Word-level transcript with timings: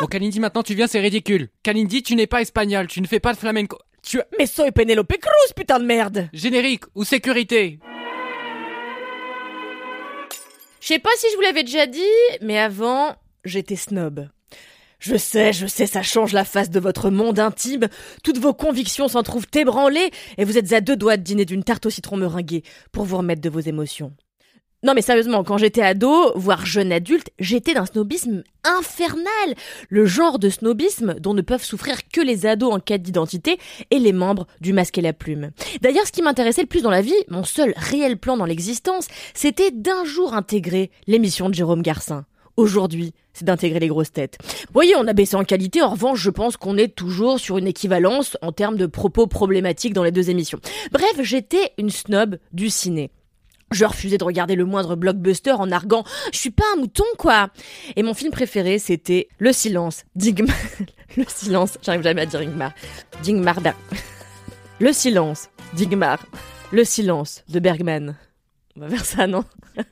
Bon, 0.00 0.06
Kalindi, 0.06 0.40
maintenant 0.40 0.62
tu 0.62 0.74
viens, 0.74 0.86
c'est 0.86 1.00
ridicule. 1.00 1.48
Kalindi, 1.62 2.02
tu 2.02 2.14
n'es 2.14 2.26
pas 2.26 2.40
espagnol, 2.40 2.86
tu 2.86 3.00
ne 3.00 3.06
fais 3.06 3.20
pas 3.20 3.32
de 3.32 3.38
flamenco. 3.38 3.78
Tu... 4.02 4.20
Mais 4.38 4.46
soy 4.46 4.70
Penelope 4.70 5.16
Cruz, 5.18 5.54
putain 5.56 5.80
de 5.80 5.84
merde 5.84 6.28
Générique 6.32 6.84
ou 6.94 7.04
sécurité 7.04 7.80
Je 10.80 10.86
sais 10.86 10.98
pas 10.98 11.10
si 11.16 11.26
je 11.30 11.36
vous 11.36 11.42
l'avais 11.42 11.64
déjà 11.64 11.86
dit, 11.86 12.00
mais 12.40 12.58
avant, 12.58 13.16
j'étais 13.44 13.76
snob. 13.76 14.28
Je 15.00 15.16
sais, 15.16 15.52
je 15.52 15.66
sais, 15.66 15.86
ça 15.86 16.02
change 16.02 16.32
la 16.32 16.44
face 16.44 16.70
de 16.70 16.80
votre 16.80 17.10
monde 17.10 17.38
intime. 17.38 17.88
Toutes 18.24 18.38
vos 18.38 18.54
convictions 18.54 19.06
s'en 19.08 19.22
trouvent 19.22 19.46
ébranlées 19.54 20.10
et 20.38 20.44
vous 20.44 20.58
êtes 20.58 20.72
à 20.72 20.80
deux 20.80 20.96
doigts 20.96 21.16
de 21.16 21.22
dîner 21.22 21.44
d'une 21.44 21.62
tarte 21.62 21.86
au 21.86 21.90
citron 21.90 22.16
meringuée 22.16 22.64
pour 22.90 23.04
vous 23.04 23.18
remettre 23.18 23.40
de 23.40 23.50
vos 23.50 23.60
émotions. 23.60 24.12
Non 24.84 24.94
mais 24.94 25.02
sérieusement, 25.02 25.42
quand 25.42 25.58
j'étais 25.58 25.82
ado, 25.82 26.30
voire 26.36 26.64
jeune 26.64 26.92
adulte, 26.92 27.30
j'étais 27.40 27.74
d'un 27.74 27.84
snobisme 27.84 28.44
infernal. 28.62 29.56
Le 29.88 30.06
genre 30.06 30.38
de 30.38 30.48
snobisme 30.48 31.14
dont 31.18 31.34
ne 31.34 31.42
peuvent 31.42 31.64
souffrir 31.64 32.08
que 32.12 32.20
les 32.20 32.46
ados 32.46 32.72
en 32.72 32.78
quête 32.78 33.02
d'identité 33.02 33.58
et 33.90 33.98
les 33.98 34.12
membres 34.12 34.46
du 34.60 34.72
masque 34.72 34.96
et 34.96 35.02
la 35.02 35.12
plume. 35.12 35.50
D'ailleurs, 35.82 36.06
ce 36.06 36.12
qui 36.12 36.22
m'intéressait 36.22 36.60
le 36.60 36.68
plus 36.68 36.82
dans 36.82 36.92
la 36.92 37.02
vie, 37.02 37.12
mon 37.28 37.42
seul 37.42 37.74
réel 37.76 38.18
plan 38.18 38.36
dans 38.36 38.44
l'existence, 38.44 39.08
c'était 39.34 39.72
d'un 39.72 40.04
jour 40.04 40.32
intégrer 40.32 40.92
l'émission 41.08 41.48
de 41.48 41.54
Jérôme 41.54 41.82
Garcin. 41.82 42.24
Aujourd'hui, 42.56 43.14
c'est 43.32 43.44
d'intégrer 43.44 43.80
les 43.80 43.88
grosses 43.88 44.12
têtes. 44.12 44.38
Vous 44.44 44.74
voyez, 44.74 44.94
on 44.94 45.08
a 45.08 45.12
baissé 45.12 45.34
en 45.34 45.42
qualité, 45.42 45.82
en 45.82 45.90
revanche, 45.90 46.20
je 46.20 46.30
pense 46.30 46.56
qu'on 46.56 46.76
est 46.76 46.94
toujours 46.94 47.40
sur 47.40 47.58
une 47.58 47.66
équivalence 47.66 48.36
en 48.42 48.52
termes 48.52 48.76
de 48.76 48.86
propos 48.86 49.26
problématiques 49.26 49.92
dans 49.92 50.04
les 50.04 50.12
deux 50.12 50.30
émissions. 50.30 50.60
Bref, 50.92 51.20
j'étais 51.22 51.72
une 51.78 51.90
snob 51.90 52.38
du 52.52 52.70
ciné. 52.70 53.10
Je 53.70 53.84
refusais 53.84 54.18
de 54.18 54.24
regarder 54.24 54.54
le 54.56 54.64
moindre 54.64 54.96
blockbuster 54.96 55.52
en 55.52 55.70
arguant 55.70 56.04
Je 56.32 56.38
suis 56.38 56.50
pas 56.50 56.64
un 56.74 56.80
mouton, 56.80 57.04
quoi 57.18 57.50
Et 57.96 58.02
mon 58.02 58.14
film 58.14 58.30
préféré, 58.32 58.78
c'était 58.78 59.28
Le 59.38 59.52
Silence 59.52 60.04
d'Ingmar. 60.14 60.56
Le 61.16 61.24
Silence, 61.28 61.78
j'arrive 61.82 62.02
jamais 62.02 62.22
à 62.22 62.26
dire 62.26 62.40
Ingmar. 62.40 62.72
D'Ingmar. 63.24 63.60
Ber- 63.60 63.76
Le 64.80 64.92
Silence 64.92 65.48
d'Ingmar. 65.74 66.24
Le 66.72 66.84
Silence 66.84 67.42
de 67.48 67.58
Bergman. 67.60 68.16
On 68.76 68.80
va 68.80 68.88
faire 68.90 69.04
ça, 69.04 69.26
non? 69.26 69.44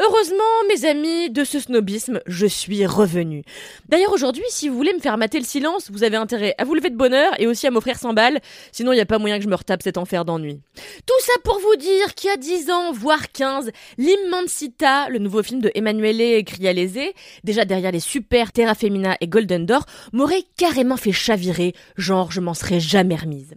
Heureusement, 0.00 0.38
mes 0.68 0.84
amis, 0.86 1.30
de 1.30 1.44
ce 1.44 1.60
snobisme, 1.60 2.20
je 2.26 2.46
suis 2.46 2.84
revenu. 2.84 3.44
D'ailleurs, 3.88 4.12
aujourd'hui, 4.12 4.42
si 4.48 4.68
vous 4.68 4.76
voulez 4.76 4.92
me 4.92 4.98
faire 4.98 5.16
mater 5.18 5.38
le 5.38 5.44
silence, 5.44 5.90
vous 5.90 6.02
avez 6.02 6.16
intérêt 6.16 6.54
à 6.58 6.64
vous 6.64 6.74
lever 6.74 6.90
de 6.90 6.96
bonheur 6.96 7.32
et 7.38 7.46
aussi 7.46 7.66
à 7.66 7.70
m'offrir 7.70 7.96
100 7.96 8.12
balles, 8.12 8.40
sinon 8.72 8.92
il 8.92 8.96
n'y 8.96 9.00
a 9.00 9.06
pas 9.06 9.18
moyen 9.18 9.38
que 9.38 9.44
je 9.44 9.48
me 9.48 9.54
retape 9.54 9.82
cet 9.82 9.96
enfer 9.96 10.24
d'ennui. 10.24 10.60
Tout 11.06 11.20
ça 11.20 11.32
pour 11.44 11.60
vous 11.60 11.76
dire 11.76 12.14
qu'il 12.14 12.28
y 12.28 12.32
a 12.32 12.36
10 12.36 12.70
ans, 12.70 12.92
voire 12.92 13.30
15, 13.30 13.70
l'Immensita, 13.98 15.08
le 15.10 15.18
nouveau 15.18 15.42
film 15.42 15.60
de 15.60 15.70
Emanuele 15.74 16.44
Crialese, 16.44 17.12
déjà 17.44 17.64
derrière 17.64 17.92
les 17.92 18.00
super 18.00 18.52
Terra 18.52 18.74
Femina 18.74 19.16
et 19.20 19.28
Golden 19.28 19.64
Door, 19.64 19.86
m'aurait 20.12 20.44
carrément 20.56 20.96
fait 20.96 21.12
chavirer, 21.12 21.72
genre 21.96 22.32
je 22.32 22.40
m'en 22.40 22.54
serais 22.54 22.80
jamais 22.80 23.16
remise. 23.16 23.54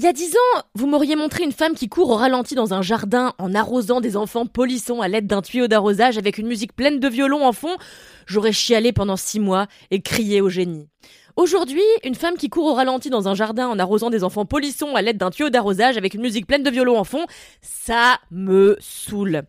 Il 0.00 0.04
y 0.04 0.08
a 0.08 0.14
dix 0.14 0.34
ans, 0.34 0.62
vous 0.74 0.86
m'auriez 0.86 1.14
montré 1.14 1.44
une 1.44 1.52
femme 1.52 1.74
qui 1.74 1.90
court 1.90 2.08
au 2.08 2.14
ralenti 2.14 2.54
dans 2.54 2.72
un 2.72 2.80
jardin 2.80 3.34
en 3.36 3.54
arrosant 3.54 4.00
des 4.00 4.16
enfants 4.16 4.46
polissons 4.46 5.02
à 5.02 5.08
l'aide 5.08 5.26
d'un 5.26 5.42
tuyau 5.42 5.68
d'arrosage 5.68 6.16
avec 6.16 6.38
une 6.38 6.46
musique 6.46 6.74
pleine 6.74 7.00
de 7.00 7.06
violons 7.06 7.44
en 7.44 7.52
fond. 7.52 7.76
J'aurais 8.24 8.54
chialé 8.54 8.94
pendant 8.94 9.18
six 9.18 9.40
mois 9.40 9.66
et 9.90 10.00
crié 10.00 10.40
au 10.40 10.48
génie. 10.48 10.88
Aujourd'hui, 11.36 11.82
une 12.02 12.14
femme 12.14 12.38
qui 12.38 12.48
court 12.48 12.64
au 12.64 12.72
ralenti 12.72 13.10
dans 13.10 13.28
un 13.28 13.34
jardin 13.34 13.68
en 13.68 13.78
arrosant 13.78 14.08
des 14.08 14.24
enfants 14.24 14.46
polissons 14.46 14.94
à 14.94 15.02
l'aide 15.02 15.18
d'un 15.18 15.28
tuyau 15.28 15.50
d'arrosage 15.50 15.98
avec 15.98 16.14
une 16.14 16.22
musique 16.22 16.46
pleine 16.46 16.62
de 16.62 16.70
violons 16.70 16.96
en 16.96 17.04
fond, 17.04 17.26
ça 17.60 18.20
me 18.30 18.78
saoule. 18.80 19.42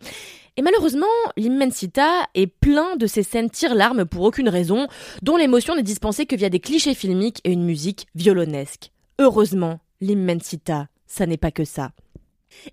Et 0.57 0.61
malheureusement, 0.61 1.05
l'Immensita 1.37 2.27
est 2.35 2.47
plein 2.47 2.97
de 2.97 3.07
ces 3.07 3.23
scènes 3.23 3.49
tire-larmes 3.49 4.03
pour 4.03 4.25
aucune 4.25 4.49
raison, 4.49 4.87
dont 5.21 5.37
l'émotion 5.37 5.77
n'est 5.77 5.81
dispensée 5.81 6.25
que 6.25 6.35
via 6.35 6.49
des 6.49 6.59
clichés 6.59 6.93
filmiques 6.93 7.39
et 7.45 7.53
une 7.53 7.63
musique 7.63 8.07
violonesque. 8.15 8.91
Heureusement, 9.17 9.79
l'Immensita, 10.01 10.87
ça 11.07 11.25
n'est 11.25 11.37
pas 11.37 11.51
que 11.51 11.63
ça. 11.63 11.91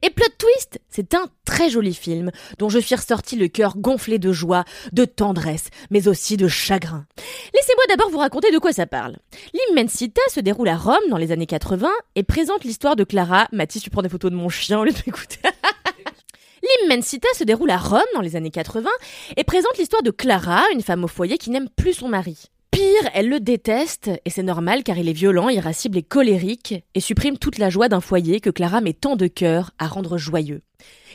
Et 0.03 0.11
Plot 0.11 0.27
Twist, 0.39 0.81
c'est 0.89 1.15
un 1.15 1.27
très 1.44 1.71
joli 1.71 1.94
film 1.94 2.31
dont 2.59 2.69
je 2.69 2.78
suis 2.78 2.97
ressorti 2.97 3.37
le 3.37 3.47
cœur 3.47 3.77
gonflé 3.77 4.19
de 4.19 4.33
joie, 4.33 4.65
de 4.93 5.05
tendresse, 5.05 5.69
mais 5.91 6.09
aussi 6.09 6.37
de 6.37 6.49
chagrin. 6.49 7.06
Laissez-moi 7.55 7.84
d'abord 7.89 8.11
vous 8.11 8.19
raconter 8.19 8.50
de 8.50 8.59
quoi 8.59 8.72
ça 8.72 8.87
parle. 8.87 9.16
L'Immensita 9.55 10.21
se 10.31 10.41
déroule 10.41 10.69
à 10.69 10.77
Rome 10.77 10.97
dans 11.11 11.16
les 11.16 11.31
années 11.31 11.47
80 11.47 11.89
et 12.16 12.25
présente 12.25 12.65
l'histoire 12.65 12.97
de 12.97 13.05
Clara. 13.05 13.47
Mathis, 13.53 13.83
tu 13.83 13.91
prends 13.91 14.03
des 14.03 14.09
photos 14.09 14.33
de 14.33 14.37
mon 14.37 14.49
chien 14.49 14.81
au 14.81 14.84
lieu 14.84 14.93
de. 14.93 14.99
L'Immensita 16.83 17.28
se 17.34 17.45
déroule 17.45 17.71
à 17.71 17.78
Rome 17.78 18.00
dans 18.15 18.21
les 18.21 18.34
années 18.37 18.50
80 18.50 18.89
et 19.37 19.45
présente 19.45 19.78
l'histoire 19.78 20.03
de 20.03 20.10
Clara, 20.10 20.65
une 20.72 20.83
femme 20.83 21.05
au 21.05 21.09
foyer 21.09 21.39
qui 21.39 21.50
n'aime 21.50 21.69
plus 21.69 21.95
son 21.95 22.09
mari. 22.09 22.50
Pire, 22.70 23.10
elle 23.14 23.28
le 23.28 23.40
déteste, 23.40 24.10
et 24.24 24.30
c'est 24.30 24.42
normal 24.42 24.82
car 24.82 24.98
il 24.98 25.08
est 25.08 25.12
violent, 25.14 25.48
irascible 25.48 25.98
et 25.98 26.02
colérique, 26.02 26.74
et 26.94 27.00
supprime 27.00 27.38
toute 27.38 27.58
la 27.58 27.70
joie 27.70 27.88
d'un 27.88 28.00
foyer 28.00 28.40
que 28.40 28.50
Clara 28.50 28.80
met 28.80 28.92
tant 28.92 29.16
de 29.16 29.26
cœur 29.26 29.72
à 29.78 29.86
rendre 29.86 30.18
joyeux. 30.18 30.62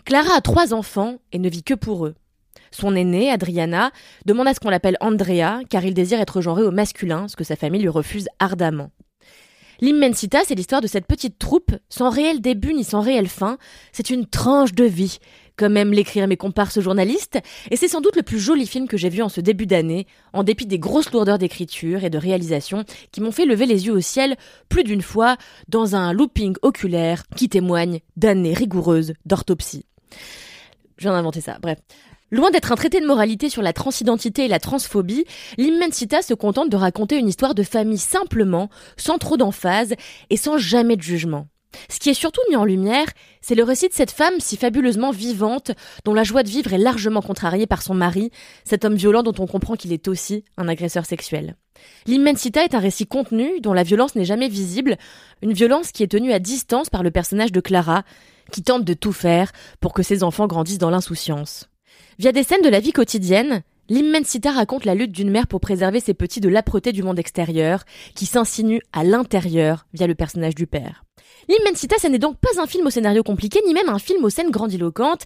Clara 0.05 0.35
a 0.35 0.41
trois 0.41 0.73
enfants 0.73 1.19
et 1.31 1.39
ne 1.39 1.49
vit 1.49 1.63
que 1.63 1.73
pour 1.73 2.05
eux. 2.05 2.15
Son 2.71 2.95
aîné, 2.95 3.29
Adriana, 3.29 3.91
demande 4.25 4.47
à 4.47 4.53
ce 4.53 4.59
qu'on 4.59 4.69
l'appelle 4.69 4.97
Andrea, 4.99 5.61
car 5.69 5.85
il 5.85 5.93
désire 5.93 6.19
être 6.19 6.41
genré 6.41 6.63
au 6.63 6.71
masculin, 6.71 7.27
ce 7.27 7.35
que 7.35 7.43
sa 7.43 7.55
famille 7.55 7.81
lui 7.81 7.89
refuse 7.89 8.27
ardemment. 8.39 8.89
L'Immensita, 9.79 10.41
c'est 10.45 10.55
l'histoire 10.55 10.81
de 10.81 10.87
cette 10.87 11.07
petite 11.07 11.37
troupe, 11.37 11.71
sans 11.89 12.09
réel 12.09 12.41
début 12.41 12.73
ni 12.73 12.83
sans 12.83 13.01
réelle 13.01 13.27
fin. 13.27 13.57
C'est 13.91 14.09
une 14.09 14.25
tranche 14.25 14.73
de 14.73 14.85
vie, 14.85 15.17
comme 15.57 15.77
aiment 15.77 15.93
l'écrire 15.93 16.27
mes 16.27 16.37
comparses 16.37 16.79
journalistes, 16.79 17.39
et 17.71 17.75
c'est 17.75 17.87
sans 17.87 18.01
doute 18.01 18.15
le 18.15 18.23
plus 18.23 18.39
joli 18.39 18.65
film 18.65 18.87
que 18.87 18.97
j'ai 18.97 19.09
vu 19.09 19.21
en 19.21 19.29
ce 19.29 19.41
début 19.41 19.65
d'année, 19.65 20.07
en 20.33 20.43
dépit 20.43 20.65
des 20.65 20.79
grosses 20.79 21.11
lourdeurs 21.11 21.37
d'écriture 21.37 22.03
et 22.03 22.09
de 22.09 22.17
réalisation 22.17 22.83
qui 23.11 23.21
m'ont 23.21 23.31
fait 23.31 23.45
lever 23.45 23.65
les 23.65 23.85
yeux 23.85 23.93
au 23.93 24.01
ciel 24.01 24.35
plus 24.69 24.83
d'une 24.83 25.01
fois 25.01 25.37
dans 25.67 25.95
un 25.95 26.13
looping 26.13 26.55
oculaire 26.61 27.23
qui 27.35 27.49
témoigne 27.49 27.99
d'années 28.17 28.53
rigoureuses 28.53 29.13
d'orthopsie. 29.25 29.85
Je 30.97 31.03
viens 31.03 31.13
d'inventer 31.13 31.41
ça, 31.41 31.57
bref. 31.61 31.79
Loin 32.31 32.49
d'être 32.49 32.71
un 32.71 32.75
traité 32.75 32.99
de 32.99 33.05
moralité 33.05 33.47
sur 33.47 33.61
la 33.61 33.73
transidentité 33.73 34.45
et 34.45 34.47
la 34.47 34.59
transphobie, 34.59 35.25
l'Immensita 35.59 36.23
se 36.23 36.33
contente 36.33 36.71
de 36.71 36.77
raconter 36.77 37.19
une 37.19 37.29
histoire 37.29 37.53
de 37.53 37.61
famille 37.61 37.99
simplement, 37.99 38.69
sans 38.97 39.19
trop 39.19 39.37
d'emphase 39.37 39.93
et 40.31 40.37
sans 40.37 40.57
jamais 40.57 40.95
de 40.95 41.03
jugement. 41.03 41.47
Ce 41.89 42.00
qui 42.00 42.09
est 42.09 42.13
surtout 42.13 42.41
mis 42.50 42.56
en 42.56 42.66
lumière, 42.66 43.07
c'est 43.41 43.56
le 43.56 43.63
récit 43.63 43.89
de 43.89 43.94
cette 43.94 44.11
femme 44.11 44.35
si 44.39 44.57
fabuleusement 44.57 45.11
vivante, 45.11 45.72
dont 46.06 46.13
la 46.13 46.23
joie 46.23 46.44
de 46.44 46.50
vivre 46.50 46.73
est 46.73 46.78
largement 46.78 47.22
contrariée 47.22 47.67
par 47.67 47.81
son 47.81 47.94
mari, 47.94 48.31
cet 48.63 48.85
homme 48.85 48.95
violent 48.95 49.23
dont 49.23 49.35
on 49.39 49.47
comprend 49.47 49.75
qu'il 49.75 49.94
est 49.94 50.07
aussi 50.07 50.44
un 50.57 50.67
agresseur 50.67 51.06
sexuel. 51.06 51.56
L'Immensita 52.06 52.63
est 52.63 52.75
un 52.75 52.79
récit 52.79 53.07
contenu 53.07 53.59
dont 53.62 53.73
la 53.73 53.83
violence 53.83 54.16
n'est 54.16 54.25
jamais 54.25 54.47
visible, 54.47 54.97
une 55.41 55.53
violence 55.53 55.91
qui 55.91 56.03
est 56.03 56.12
tenue 56.12 56.31
à 56.31 56.39
distance 56.39 56.89
par 56.89 57.03
le 57.03 57.12
personnage 57.12 57.51
de 57.51 57.59
Clara, 57.59 58.03
qui 58.51 58.63
tente 58.63 58.85
de 58.85 58.94
tout 58.94 59.13
faire 59.13 59.51
pour 59.79 59.94
que 59.94 60.03
ses 60.03 60.23
enfants 60.23 60.47
grandissent 60.47 60.78
dans 60.78 60.89
l'insouciance. 60.89 61.69
Via 62.19 62.31
des 62.31 62.44
scènes 62.44 62.62
de 62.62 62.69
la 62.69 62.80
vie 62.80 62.92
quotidienne, 62.92 63.63
L'Immensita 63.89 64.51
raconte 64.51 64.86
la 64.86 64.95
lutte 64.95 65.12
d'une 65.12 65.30
mère 65.30 65.47
pour 65.47 65.59
préserver 65.59 66.00
ses 66.00 66.13
petits 66.13 66.39
de 66.39 66.47
l'âpreté 66.47 66.94
du 66.94 67.03
monde 67.03 67.19
extérieur, 67.19 67.83
qui 68.15 68.25
s'insinue 68.25 68.81
à 68.94 69.03
l'intérieur 69.03 69.86
via 69.94 70.07
le 70.07 70.15
personnage 70.15 70.56
du 70.56 70.68
père. 70.68 71.03
L'Immensita, 71.47 71.97
ce 72.01 72.07
n'est 72.07 72.19
donc 72.19 72.38
pas 72.38 72.62
un 72.62 72.68
film 72.68 72.88
au 72.88 72.89
scénario 72.89 73.24
compliqué, 73.24 73.62
ni 73.65 73.74
même 73.74 73.89
un 73.89 74.00
film 74.00 74.24
aux 74.24 74.30
scènes 74.30 74.51
grandiloquentes. 74.51 75.24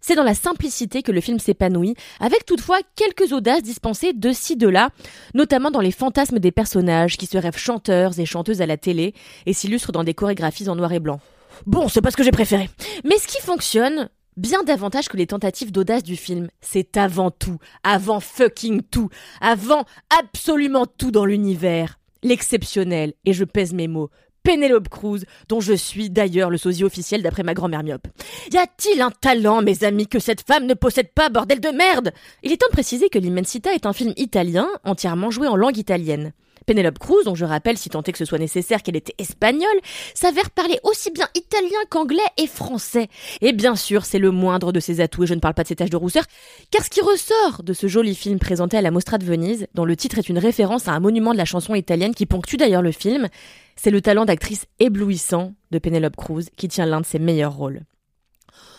C'est 0.00 0.16
dans 0.16 0.24
la 0.24 0.34
simplicité 0.34 1.02
que 1.02 1.12
le 1.12 1.20
film 1.20 1.38
s'épanouit, 1.38 1.94
avec 2.18 2.44
toutefois 2.44 2.80
quelques 2.96 3.32
audaces 3.32 3.62
dispensées 3.62 4.12
de 4.12 4.32
ci, 4.32 4.56
de 4.56 4.68
là, 4.68 4.90
notamment 5.32 5.70
dans 5.70 5.80
les 5.80 5.92
fantasmes 5.92 6.40
des 6.40 6.50
personnages 6.50 7.16
qui 7.16 7.26
se 7.26 7.38
rêvent 7.38 7.56
chanteurs 7.56 8.18
et 8.18 8.26
chanteuses 8.26 8.60
à 8.60 8.66
la 8.66 8.76
télé 8.76 9.14
et 9.46 9.52
s'illustrent 9.52 9.92
dans 9.92 10.02
des 10.02 10.14
chorégraphies 10.14 10.68
en 10.68 10.74
noir 10.74 10.92
et 10.92 10.98
blanc. 10.98 11.20
Bon, 11.66 11.88
c'est 11.88 12.00
pas 12.00 12.10
ce 12.10 12.16
que 12.16 12.24
j'ai 12.24 12.32
préféré. 12.32 12.68
Mais 13.04 13.18
ce 13.18 13.28
qui 13.28 13.40
fonctionne, 13.40 14.08
Bien 14.38 14.62
davantage 14.62 15.10
que 15.10 15.18
les 15.18 15.26
tentatives 15.26 15.72
d'audace 15.72 16.02
du 16.02 16.16
film, 16.16 16.48
c'est 16.62 16.96
avant 16.96 17.30
tout, 17.30 17.58
avant 17.84 18.18
fucking 18.18 18.80
tout, 18.80 19.10
avant 19.42 19.84
absolument 20.18 20.86
tout 20.86 21.10
dans 21.10 21.26
l'univers. 21.26 21.98
L'exceptionnel, 22.22 23.12
et 23.26 23.34
je 23.34 23.44
pèse 23.44 23.74
mes 23.74 23.88
mots, 23.88 24.08
Penelope 24.42 24.88
Cruz, 24.88 25.20
dont 25.48 25.60
je 25.60 25.72
suis 25.72 26.10
d'ailleurs 26.10 26.50
le 26.50 26.58
sosie 26.58 26.84
officiel 26.84 27.22
d'après 27.22 27.42
ma 27.42 27.54
grand-mère 27.54 27.82
myope. 27.82 28.08
Y 28.52 28.56
a-t-il 28.56 29.00
un 29.00 29.10
talent, 29.10 29.62
mes 29.62 29.84
amis, 29.84 30.08
que 30.08 30.18
cette 30.18 30.46
femme 30.46 30.66
ne 30.66 30.74
possède 30.74 31.12
pas, 31.12 31.28
bordel 31.28 31.60
de 31.60 31.68
merde? 31.68 32.12
Il 32.42 32.52
est 32.52 32.56
temps 32.56 32.66
de 32.68 32.72
préciser 32.72 33.08
que 33.08 33.18
L'Immensita 33.18 33.72
est 33.74 33.86
un 33.86 33.92
film 33.92 34.12
italien, 34.16 34.68
entièrement 34.84 35.30
joué 35.30 35.48
en 35.48 35.56
langue 35.56 35.78
italienne. 35.78 36.32
Penelope 36.66 36.98
Cruz, 36.98 37.24
dont 37.24 37.34
je 37.34 37.44
rappelle, 37.44 37.78
si 37.78 37.88
tant 37.88 38.02
est 38.02 38.12
que 38.12 38.18
ce 38.18 38.24
soit 38.24 38.38
nécessaire, 38.38 38.82
qu'elle 38.82 38.96
était 38.96 39.14
espagnole, 39.18 39.68
s'avère 40.14 40.50
parler 40.50 40.78
aussi 40.82 41.10
bien 41.10 41.28
italien 41.34 41.78
qu'anglais 41.90 42.20
et 42.36 42.46
français. 42.46 43.08
Et 43.40 43.52
bien 43.52 43.76
sûr, 43.76 44.04
c'est 44.04 44.18
le 44.18 44.30
moindre 44.30 44.72
de 44.72 44.80
ses 44.80 45.00
atouts, 45.00 45.24
et 45.24 45.26
je 45.26 45.34
ne 45.34 45.40
parle 45.40 45.54
pas 45.54 45.62
de 45.62 45.68
ses 45.68 45.76
taches 45.76 45.90
de 45.90 45.96
rousseur, 45.96 46.24
car 46.70 46.84
ce 46.84 46.90
qui 46.90 47.00
ressort 47.00 47.62
de 47.62 47.72
ce 47.72 47.86
joli 47.86 48.14
film 48.14 48.38
présenté 48.38 48.76
à 48.76 48.82
la 48.82 48.90
Mostra 48.90 49.18
de 49.18 49.24
Venise, 49.24 49.66
dont 49.74 49.84
le 49.84 49.96
titre 49.96 50.18
est 50.18 50.28
une 50.28 50.38
référence 50.38 50.88
à 50.88 50.92
un 50.92 51.00
monument 51.00 51.32
de 51.32 51.38
la 51.38 51.44
chanson 51.44 51.74
italienne 51.74 52.14
qui 52.14 52.26
ponctue 52.26 52.56
d'ailleurs 52.56 52.82
le 52.82 52.92
film, 52.92 53.28
c'est 53.76 53.90
le 53.90 54.00
talent 54.00 54.24
d'actrice 54.24 54.66
éblouissant 54.78 55.54
de 55.70 55.78
Penelope 55.78 56.16
Cruz 56.16 56.44
qui 56.56 56.68
tient 56.68 56.86
l'un 56.86 57.00
de 57.00 57.06
ses 57.06 57.18
meilleurs 57.18 57.54
rôles. 57.54 57.82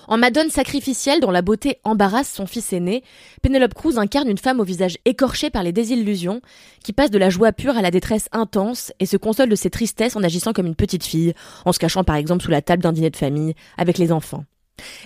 En 0.07 0.17
Madone 0.17 0.49
sacrificielle 0.49 1.19
dont 1.21 1.31
la 1.31 1.41
beauté 1.41 1.79
embarrasse 1.83 2.31
son 2.31 2.45
fils 2.45 2.73
aîné, 2.73 3.03
Penelope 3.41 3.73
Cruz 3.73 3.97
incarne 3.97 4.29
une 4.29 4.37
femme 4.37 4.59
au 4.59 4.63
visage 4.63 4.97
écorché 5.05 5.49
par 5.49 5.63
les 5.63 5.71
désillusions, 5.71 6.41
qui 6.83 6.93
passe 6.93 7.11
de 7.11 7.17
la 7.17 7.29
joie 7.29 7.53
pure 7.53 7.77
à 7.77 7.81
la 7.81 7.91
détresse 7.91 8.27
intense 8.31 8.91
et 8.99 9.05
se 9.05 9.17
console 9.17 9.49
de 9.49 9.55
ses 9.55 9.69
tristesses 9.69 10.15
en 10.15 10.23
agissant 10.23 10.53
comme 10.53 10.67
une 10.67 10.75
petite 10.75 11.05
fille, 11.05 11.33
en 11.65 11.71
se 11.71 11.79
cachant 11.79 12.03
par 12.03 12.15
exemple 12.15 12.43
sous 12.43 12.51
la 12.51 12.61
table 12.61 12.83
d'un 12.83 12.91
dîner 12.91 13.09
de 13.09 13.17
famille 13.17 13.53
avec 13.77 13.97
les 13.97 14.11
enfants. 14.11 14.45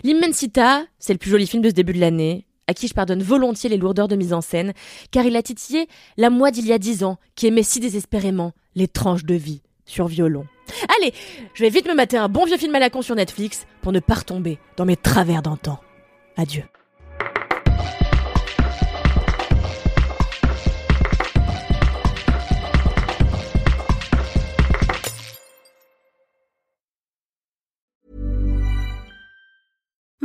L'Immensita, 0.04 0.84
c'est 1.00 1.14
le 1.14 1.20
plus 1.20 1.30
joli 1.30 1.46
film 1.46 1.62
de 1.62 1.70
ce 1.70 1.74
début 1.74 1.94
de 1.94 2.00
l'année, 2.00 2.48
à 2.68 2.74
qui 2.74 2.88
je 2.88 2.94
pardonne 2.94 3.24
volontiers 3.24 3.70
les 3.70 3.78
lourdeurs 3.78 4.08
de 4.08 4.16
mise 4.16 4.34
en 4.34 4.42
scène, 4.42 4.74
car 5.12 5.26
il 5.26 5.36
a 5.36 5.42
titillé 5.42 5.88
la 6.18 6.30
moi 6.30 6.52
d'il 6.52 6.66
y 6.66 6.74
a 6.74 6.80
dix 6.80 7.04
ans, 7.04 7.18
qui 7.36 7.48
aimait 7.48 7.64
si 7.64 7.80
désespérément 7.80 8.54
les 8.76 8.88
tranches 8.88 9.26
de 9.26 9.36
vie 9.36 9.62
sur 9.86 10.08
violon. 10.08 10.46
Allez, 11.00 11.14
je 11.54 11.64
vais 11.64 11.70
vite 11.70 11.88
me 11.88 11.94
mater 11.94 12.18
un 12.18 12.30
bon 12.30 12.46
vieux 12.46 12.58
film 12.58 12.76
à 12.76 12.80
la 12.80 12.90
con 12.90 13.02
sur 13.02 13.16
Netflix 13.16 13.66
pour 13.82 13.92
ne 13.92 14.00
pas 14.00 14.16
retomber 14.16 14.58
dans 14.76 14.86
mes 14.86 14.98
travers 14.98 15.42
d'antan. 15.42 15.80
Adieu. 16.38 16.64